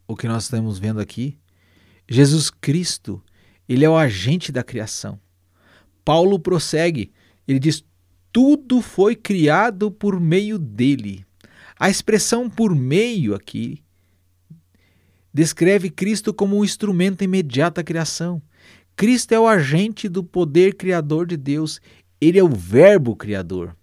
[0.08, 1.38] o que nós estamos vendo aqui,
[2.08, 3.22] Jesus Cristo,
[3.68, 5.20] ele é o agente da criação.
[6.04, 7.12] Paulo prossegue,
[7.46, 7.84] ele diz:
[8.32, 11.24] tudo foi criado por meio dele.
[11.78, 13.81] A expressão por meio aqui
[15.32, 18.42] descreve Cristo como um instrumento imediato da criação.
[18.94, 21.80] Cristo é o agente do poder criador de Deus,
[22.20, 23.76] ele é o Verbo criador.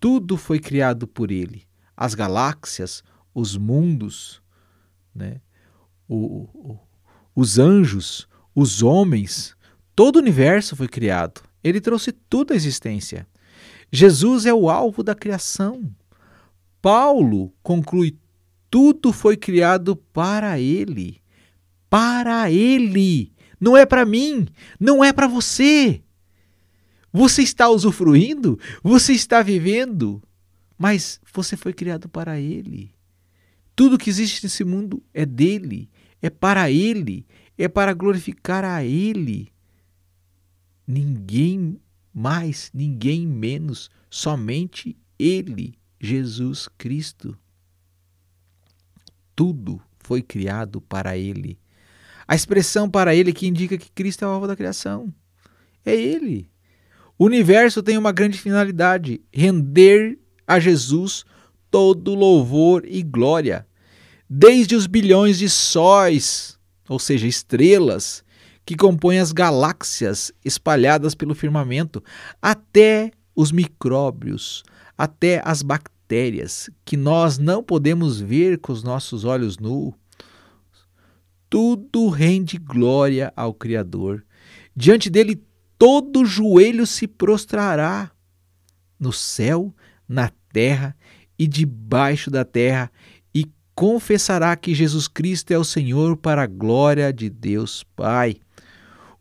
[0.00, 1.62] Tudo foi criado por ele.
[1.96, 3.02] As galáxias,
[3.34, 4.42] os mundos,
[5.14, 5.40] né?
[6.08, 6.78] O, o,
[7.34, 9.56] os anjos, os homens,
[9.94, 11.42] todo o universo foi criado.
[11.62, 13.26] Ele trouxe tudo à existência.
[13.92, 15.90] Jesus é o alvo da criação.
[16.80, 18.18] Paulo conclui:
[18.70, 21.20] tudo foi criado para ele.
[21.88, 23.32] Para ele.
[23.60, 24.46] Não é para mim,
[24.78, 26.02] não é para você.
[27.12, 30.22] Você está usufruindo, você está vivendo,
[30.76, 32.94] mas você foi criado para Ele.
[33.74, 35.88] Tudo que existe nesse mundo é dele,
[36.20, 37.26] é para Ele,
[37.56, 39.50] é para glorificar a Ele.
[40.86, 41.80] Ninguém
[42.12, 47.36] mais, ninguém menos, somente Ele, Jesus Cristo.
[49.36, 51.58] Tudo foi criado para Ele.
[52.26, 55.12] A expressão para Ele que indica que Cristo é o alvo da criação.
[55.84, 56.50] É Ele.
[57.18, 61.24] O universo tem uma grande finalidade: render a Jesus
[61.70, 63.66] todo louvor e glória.
[64.28, 68.24] Desde os bilhões de sóis, ou seja, estrelas,
[68.64, 72.02] que compõem as galáxias espalhadas pelo firmamento,
[72.42, 74.64] até os micróbios,
[74.98, 75.95] até as bactérias,
[76.84, 79.94] que nós não podemos ver com os nossos olhos nus.
[81.48, 84.24] Tudo rende glória ao Criador.
[84.74, 85.42] Diante dele
[85.78, 88.10] todo joelho se prostrará
[88.98, 89.74] no céu,
[90.08, 90.96] na terra
[91.38, 92.90] e debaixo da terra,
[93.34, 98.36] e confessará que Jesus Cristo é o Senhor para a glória de Deus Pai.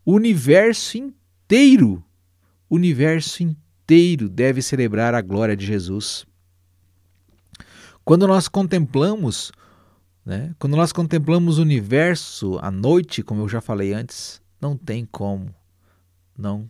[0.05, 2.03] O universo inteiro,
[2.69, 6.25] o universo inteiro deve celebrar a glória de Jesus.
[8.05, 9.51] Quando nós contemplamos,
[10.23, 15.07] né, quando nós contemplamos o universo à noite, como eu já falei antes, não tem
[15.07, 15.53] como
[16.37, 16.69] não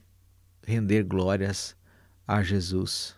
[0.65, 1.75] render glórias
[2.25, 3.17] a Jesus.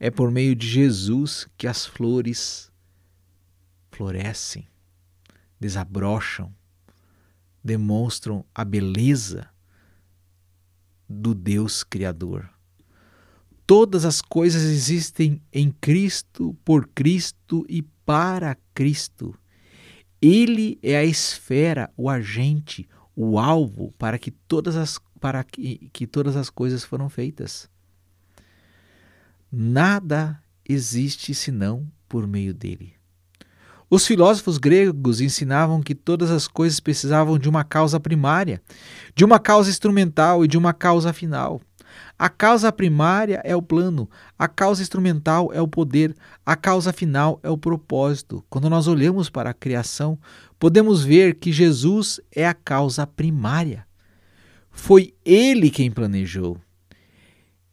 [0.00, 2.72] É por meio de Jesus que as flores
[3.92, 4.66] florescem,
[5.60, 6.52] desabrocham,
[7.62, 9.48] demonstram a beleza
[11.08, 12.53] do Deus Criador.
[13.66, 19.34] Todas as coisas existem em Cristo, por Cristo e para Cristo.
[20.20, 26.06] Ele é a esfera, o agente, o alvo para que todas as para que, que
[26.06, 27.70] todas as coisas foram feitas.
[29.50, 32.92] Nada existe senão por meio dele.
[33.88, 38.60] Os filósofos gregos ensinavam que todas as coisas precisavam de uma causa primária,
[39.14, 41.62] de uma causa instrumental e de uma causa final.
[42.24, 44.08] A causa primária é o plano,
[44.38, 48.42] a causa instrumental é o poder, a causa final é o propósito.
[48.48, 50.18] Quando nós olhamos para a criação,
[50.58, 53.86] podemos ver que Jesus é a causa primária.
[54.70, 56.56] Foi ele quem planejou.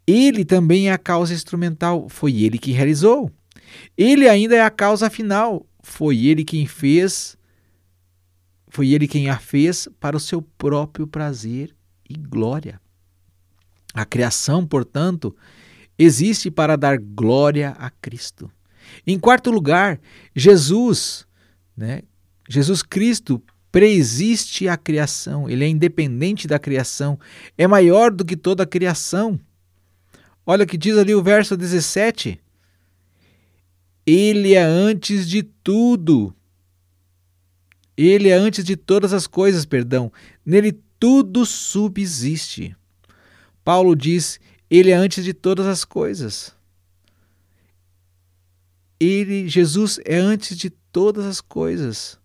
[0.05, 3.31] Ele também é a causa instrumental, foi ele que realizou.
[3.97, 7.37] Ele ainda é a causa final, foi ele quem fez,
[8.67, 11.73] foi ele quem a fez para o seu próprio prazer
[12.09, 12.81] e glória.
[13.93, 15.35] A criação, portanto,
[15.97, 18.51] existe para dar glória a Cristo.
[19.05, 19.99] Em quarto lugar,
[20.35, 21.25] Jesus,
[21.75, 22.01] né?
[22.49, 27.17] Jesus Cristo preexiste a criação, ele é independente da criação,
[27.57, 29.39] é maior do que toda a criação.
[30.45, 32.39] Olha o que diz ali o verso 17.
[34.05, 36.35] Ele é antes de tudo.
[37.95, 40.11] Ele é antes de todas as coisas, perdão.
[40.45, 42.75] Nele tudo subsiste.
[43.63, 44.39] Paulo diz:
[44.69, 46.53] Ele é antes de todas as coisas.
[48.99, 52.19] Ele, Jesus, é antes de todas as coisas,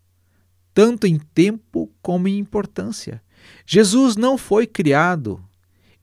[0.74, 3.22] tanto em tempo como em importância.
[3.64, 5.42] Jesus não foi criado,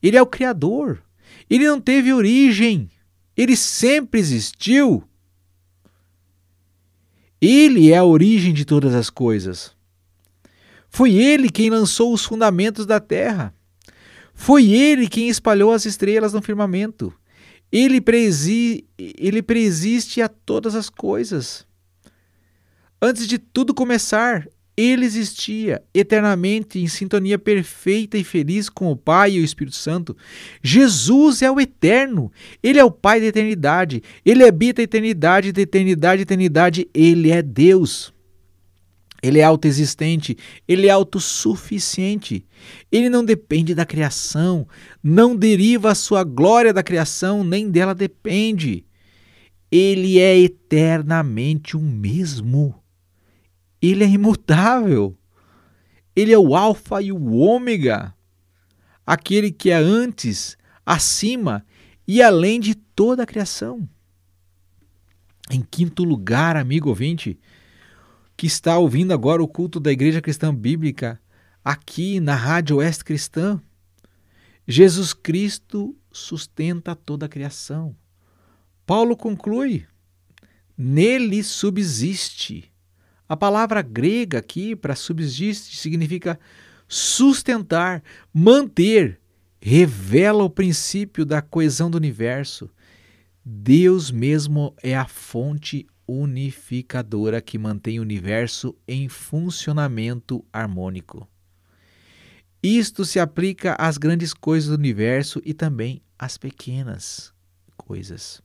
[0.02, 1.02] ele é o Criador.
[1.48, 2.90] Ele não teve origem,
[3.36, 5.02] ele sempre existiu.
[7.40, 9.72] Ele é a origem de todas as coisas.
[10.88, 13.54] Foi ele quem lançou os fundamentos da terra.
[14.34, 17.12] Foi ele quem espalhou as estrelas no firmamento.
[17.70, 21.66] Ele, presi ele preexiste a todas as coisas.
[23.00, 29.32] Antes de tudo começar, ele existia eternamente em sintonia perfeita e feliz com o Pai
[29.32, 30.16] e o Espírito Santo.
[30.62, 32.30] Jesus é o eterno,
[32.62, 37.42] ele é o Pai da eternidade, ele habita a eternidade, da eternidade, eternidade, ele é
[37.42, 38.13] Deus.
[39.24, 40.36] Ele é autoexistente,
[40.68, 42.44] ele é autossuficiente.
[42.92, 44.68] Ele não depende da criação,
[45.02, 48.84] não deriva a sua glória da criação, nem dela depende.
[49.72, 52.74] Ele é eternamente o mesmo.
[53.80, 55.16] Ele é imutável.
[56.14, 58.14] Ele é o Alfa e o Ômega,
[59.06, 60.54] aquele que é antes,
[60.84, 61.64] acima
[62.06, 63.88] e além de toda a criação.
[65.50, 67.38] Em quinto lugar, amigo ouvinte,
[68.44, 71.18] que está ouvindo agora o culto da Igreja Cristã Bíblica
[71.64, 73.58] aqui na Rádio Oeste Cristã.
[74.68, 77.96] Jesus Cristo sustenta toda a criação.
[78.84, 79.86] Paulo conclui:
[80.76, 82.70] nele subsiste.
[83.26, 86.38] A palavra grega aqui para subsiste significa
[86.86, 89.18] sustentar, manter,
[89.58, 92.68] revela o princípio da coesão do universo.
[93.42, 101.28] Deus mesmo é a fonte unificadora que mantém o universo em funcionamento harmônico.
[102.62, 107.32] Isto se aplica às grandes coisas do universo e também às pequenas
[107.76, 108.42] coisas.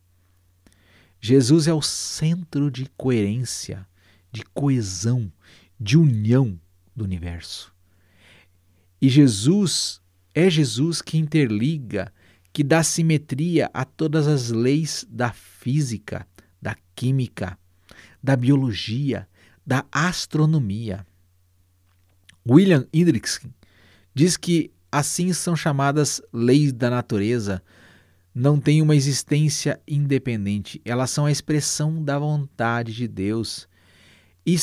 [1.22, 3.88] Jesus é o centro de coerência,
[4.32, 5.32] de coesão,
[5.80, 6.60] de união
[6.96, 7.74] do universo.
[9.02, 10.02] E Jesus
[10.34, 12.14] é Jesus que interliga,
[12.52, 16.28] que dá simetria a todas as leis da física,
[17.00, 17.58] química,
[18.22, 19.26] da biologia,
[19.66, 21.08] da astronomia.
[22.46, 23.48] William Hendrickson
[24.14, 27.64] diz que assim são chamadas leis da natureza,
[28.36, 33.66] não têm uma existência independente, elas são a expressão da vontade de Deus.
[34.46, 34.58] E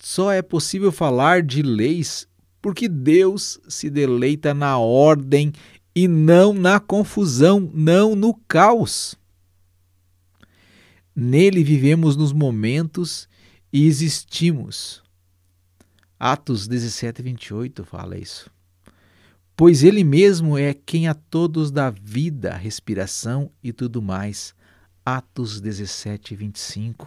[0.00, 2.28] só é possível falar de leis
[2.62, 5.52] porque Deus se deleita na ordem
[5.92, 9.18] e não na confusão, não no caos.
[11.22, 13.28] Nele vivemos nos momentos
[13.70, 15.02] e existimos.
[16.18, 18.50] Atos 17, 28 fala isso.
[19.54, 24.54] Pois Ele mesmo é quem a todos dá vida, respiração e tudo mais.
[25.04, 27.06] Atos 17, 25.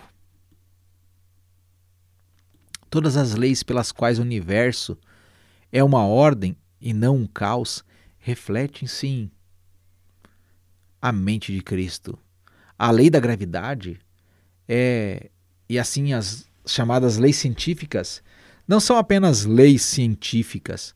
[2.91, 4.95] Todas as leis pelas quais o universo
[5.71, 7.83] é uma ordem e não um caos
[8.19, 9.31] refletem, sim,
[11.01, 12.19] a mente de Cristo
[12.77, 13.99] a lei da gravidade
[14.75, 15.29] é,
[15.69, 18.23] e assim as chamadas leis científicas
[18.67, 20.95] não são apenas leis científicas,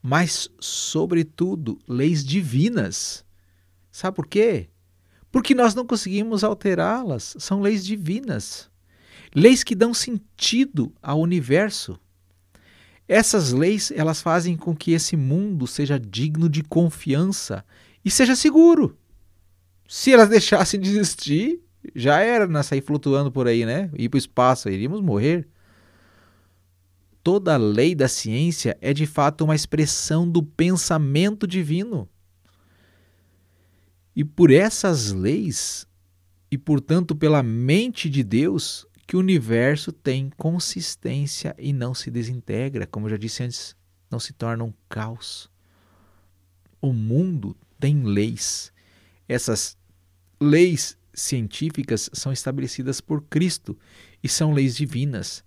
[0.00, 3.24] mas, sobretudo, leis divinas.
[3.90, 4.68] Sabe por quê?
[5.32, 7.34] Porque nós não conseguimos alterá-las.
[7.40, 8.70] São leis divinas.
[9.34, 11.98] Leis que dão sentido ao universo.
[13.08, 17.64] Essas leis, elas fazem com que esse mundo seja digno de confiança
[18.04, 18.96] e seja seguro.
[19.88, 23.90] Se elas deixassem de existir, já era né, sair flutuando por aí, né?
[23.94, 25.46] Ir para o espaço, iríamos morrer.
[27.22, 32.08] Toda lei da ciência é de fato uma expressão do pensamento divino.
[34.14, 35.86] E por essas leis,
[36.50, 42.86] e portanto pela mente de Deus, que o universo tem consistência e não se desintegra,
[42.86, 43.76] como eu já disse antes,
[44.10, 45.50] não se torna um caos.
[46.80, 48.72] O mundo tem leis
[49.28, 49.76] essas
[50.40, 53.76] leis científicas são estabelecidas por Cristo
[54.22, 55.42] e são leis divinas.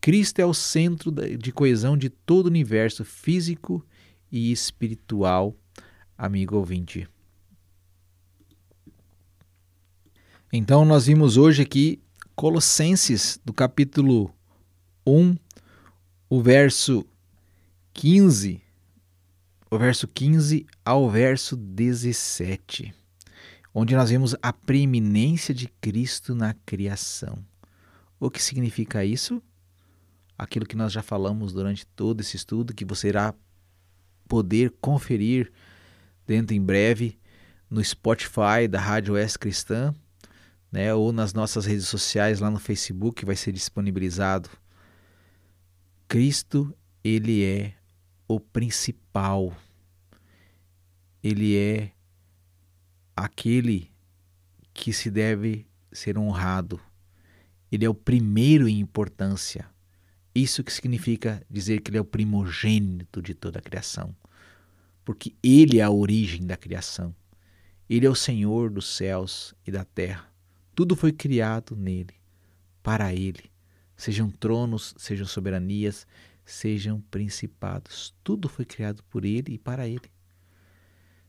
[0.00, 3.84] Cristo é o centro de coesão de todo o universo físico
[4.30, 5.56] e espiritual,
[6.16, 7.08] amigo ouvinte.
[10.52, 12.00] Então, nós vimos hoje aqui
[12.36, 14.32] Colossenses, do capítulo
[15.06, 15.34] 1,
[16.28, 17.06] o verso
[17.94, 18.60] 15,
[19.70, 23.03] o verso 15 ao verso 17
[23.74, 27.44] onde nós vemos a preeminência de Cristo na criação.
[28.20, 29.42] O que significa isso?
[30.38, 33.34] Aquilo que nós já falamos durante todo esse estudo, que você irá
[34.28, 35.52] poder conferir
[36.24, 37.18] dentro em breve
[37.68, 39.92] no Spotify da Rádio S Cristã,
[40.70, 44.48] né, ou nas nossas redes sociais lá no Facebook vai ser disponibilizado.
[46.06, 47.74] Cristo, ele é
[48.28, 49.54] o principal.
[51.22, 51.93] Ele é
[53.16, 53.90] aquele
[54.72, 56.80] que se deve ser honrado.
[57.70, 59.66] Ele é o primeiro em importância.
[60.34, 64.14] Isso que significa dizer que ele é o primogênito de toda a criação.
[65.04, 67.14] Porque ele é a origem da criação.
[67.88, 70.32] Ele é o Senhor dos céus e da terra.
[70.74, 72.14] Tudo foi criado nele,
[72.82, 73.50] para ele.
[73.96, 76.06] Sejam tronos, sejam soberanias,
[76.44, 78.14] sejam principados.
[78.24, 80.13] Tudo foi criado por ele e para ele.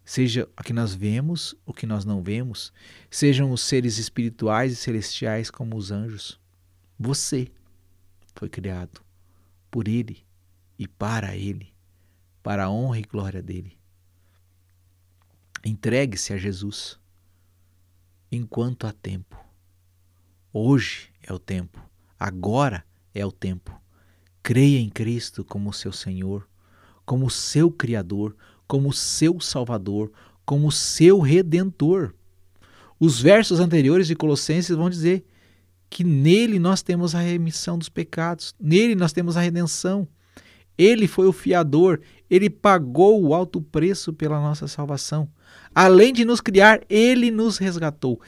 [0.06, 2.72] Seja o que nós vemos, o que nós não vemos,
[3.10, 6.40] sejam os seres espirituais e celestiais como os anjos.
[6.98, 7.52] Você
[8.36, 9.02] foi criado
[9.72, 10.24] por Ele
[10.78, 11.74] e para Ele,
[12.44, 13.76] para a honra e glória dele.
[15.66, 17.00] Entregue-se a Jesus
[18.32, 19.36] enquanto há tempo.
[20.54, 21.84] Hoje é o tempo,
[22.20, 23.82] agora é o tempo.
[24.44, 26.48] Creia em Cristo como seu Senhor,
[27.04, 28.36] como seu Criador,
[28.68, 30.12] como seu Salvador,
[30.46, 32.14] como seu Redentor.
[33.00, 35.26] Os versos anteriores de Colossenses vão dizer
[35.90, 40.08] que nele nós temos a remissão dos pecados, nele nós temos a redenção.
[40.78, 45.30] Ele foi o fiador, ele pagou o alto preço pela nossa salvação.
[45.74, 48.20] Além de nos criar, ele nos resgatou.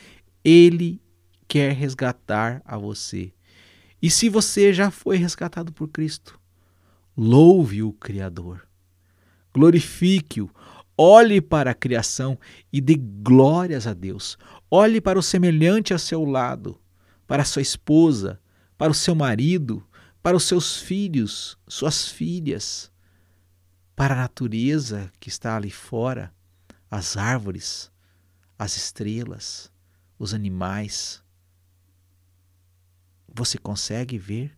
[0.43, 1.01] Ele
[1.47, 3.33] quer resgatar a você.
[4.01, 6.39] E se você já foi resgatado por Cristo,
[7.15, 8.66] louve o Criador,
[9.57, 10.49] glorifique-o,
[10.95, 12.37] olhe para a criação
[12.71, 14.37] e dê glórias a Deus.
[14.69, 16.79] Olhe para o semelhante a seu lado
[17.27, 18.39] para sua esposa,
[18.77, 19.85] para o seu marido,
[20.23, 22.91] para os seus filhos, suas filhas,
[23.95, 26.33] para a natureza que está ali fora,
[26.89, 27.91] as árvores,
[28.57, 29.71] as estrelas,
[30.17, 31.21] os animais.
[33.27, 34.57] Você consegue ver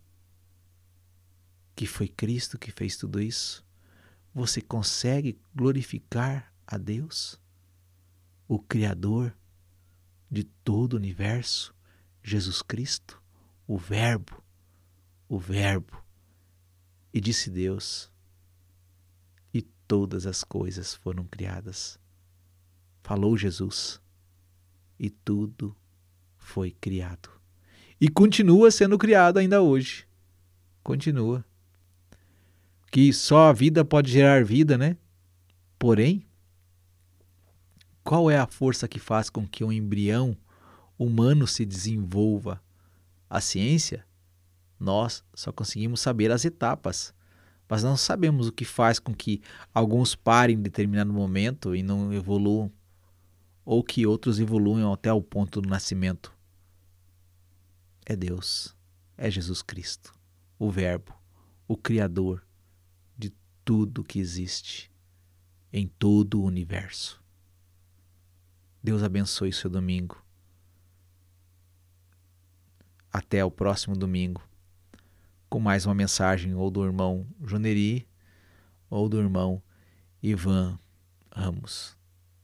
[1.74, 3.64] que foi Cristo que fez tudo isso?
[4.34, 7.40] Você consegue glorificar a Deus,
[8.46, 9.36] o Criador
[10.30, 11.74] de todo o universo?
[12.22, 13.20] Jesus Cristo,
[13.66, 14.42] o Verbo,
[15.28, 16.00] o Verbo.
[17.12, 18.10] E disse Deus,
[19.52, 21.98] e todas as coisas foram criadas.
[23.02, 24.00] Falou Jesus,
[24.98, 25.76] e tudo
[26.36, 27.30] foi criado.
[28.00, 30.06] E continua sendo criado ainda hoje.
[30.82, 31.44] Continua.
[32.90, 34.96] Que só a vida pode gerar vida, né?
[35.78, 36.26] Porém,
[38.02, 40.36] qual é a força que faz com que um embrião
[41.00, 42.62] humano se desenvolva.
[43.28, 44.04] A ciência,
[44.78, 47.14] nós só conseguimos saber as etapas,
[47.66, 49.40] mas não sabemos o que faz com que
[49.72, 52.70] alguns parem em determinado momento e não evoluam,
[53.64, 56.34] ou que outros evoluam até o ponto do nascimento.
[58.04, 58.76] É Deus,
[59.16, 60.12] é Jesus Cristo,
[60.58, 61.14] o Verbo,
[61.66, 62.44] o Criador
[63.64, 64.90] tudo que existe
[65.72, 67.22] em todo o universo.
[68.82, 70.24] Deus abençoe seu domingo
[73.12, 74.42] até o próximo domingo,
[75.48, 78.08] com mais uma mensagem ou do irmão Juneri
[78.88, 79.60] ou do irmão
[80.22, 80.78] Ivan
[81.32, 81.99] Ramos.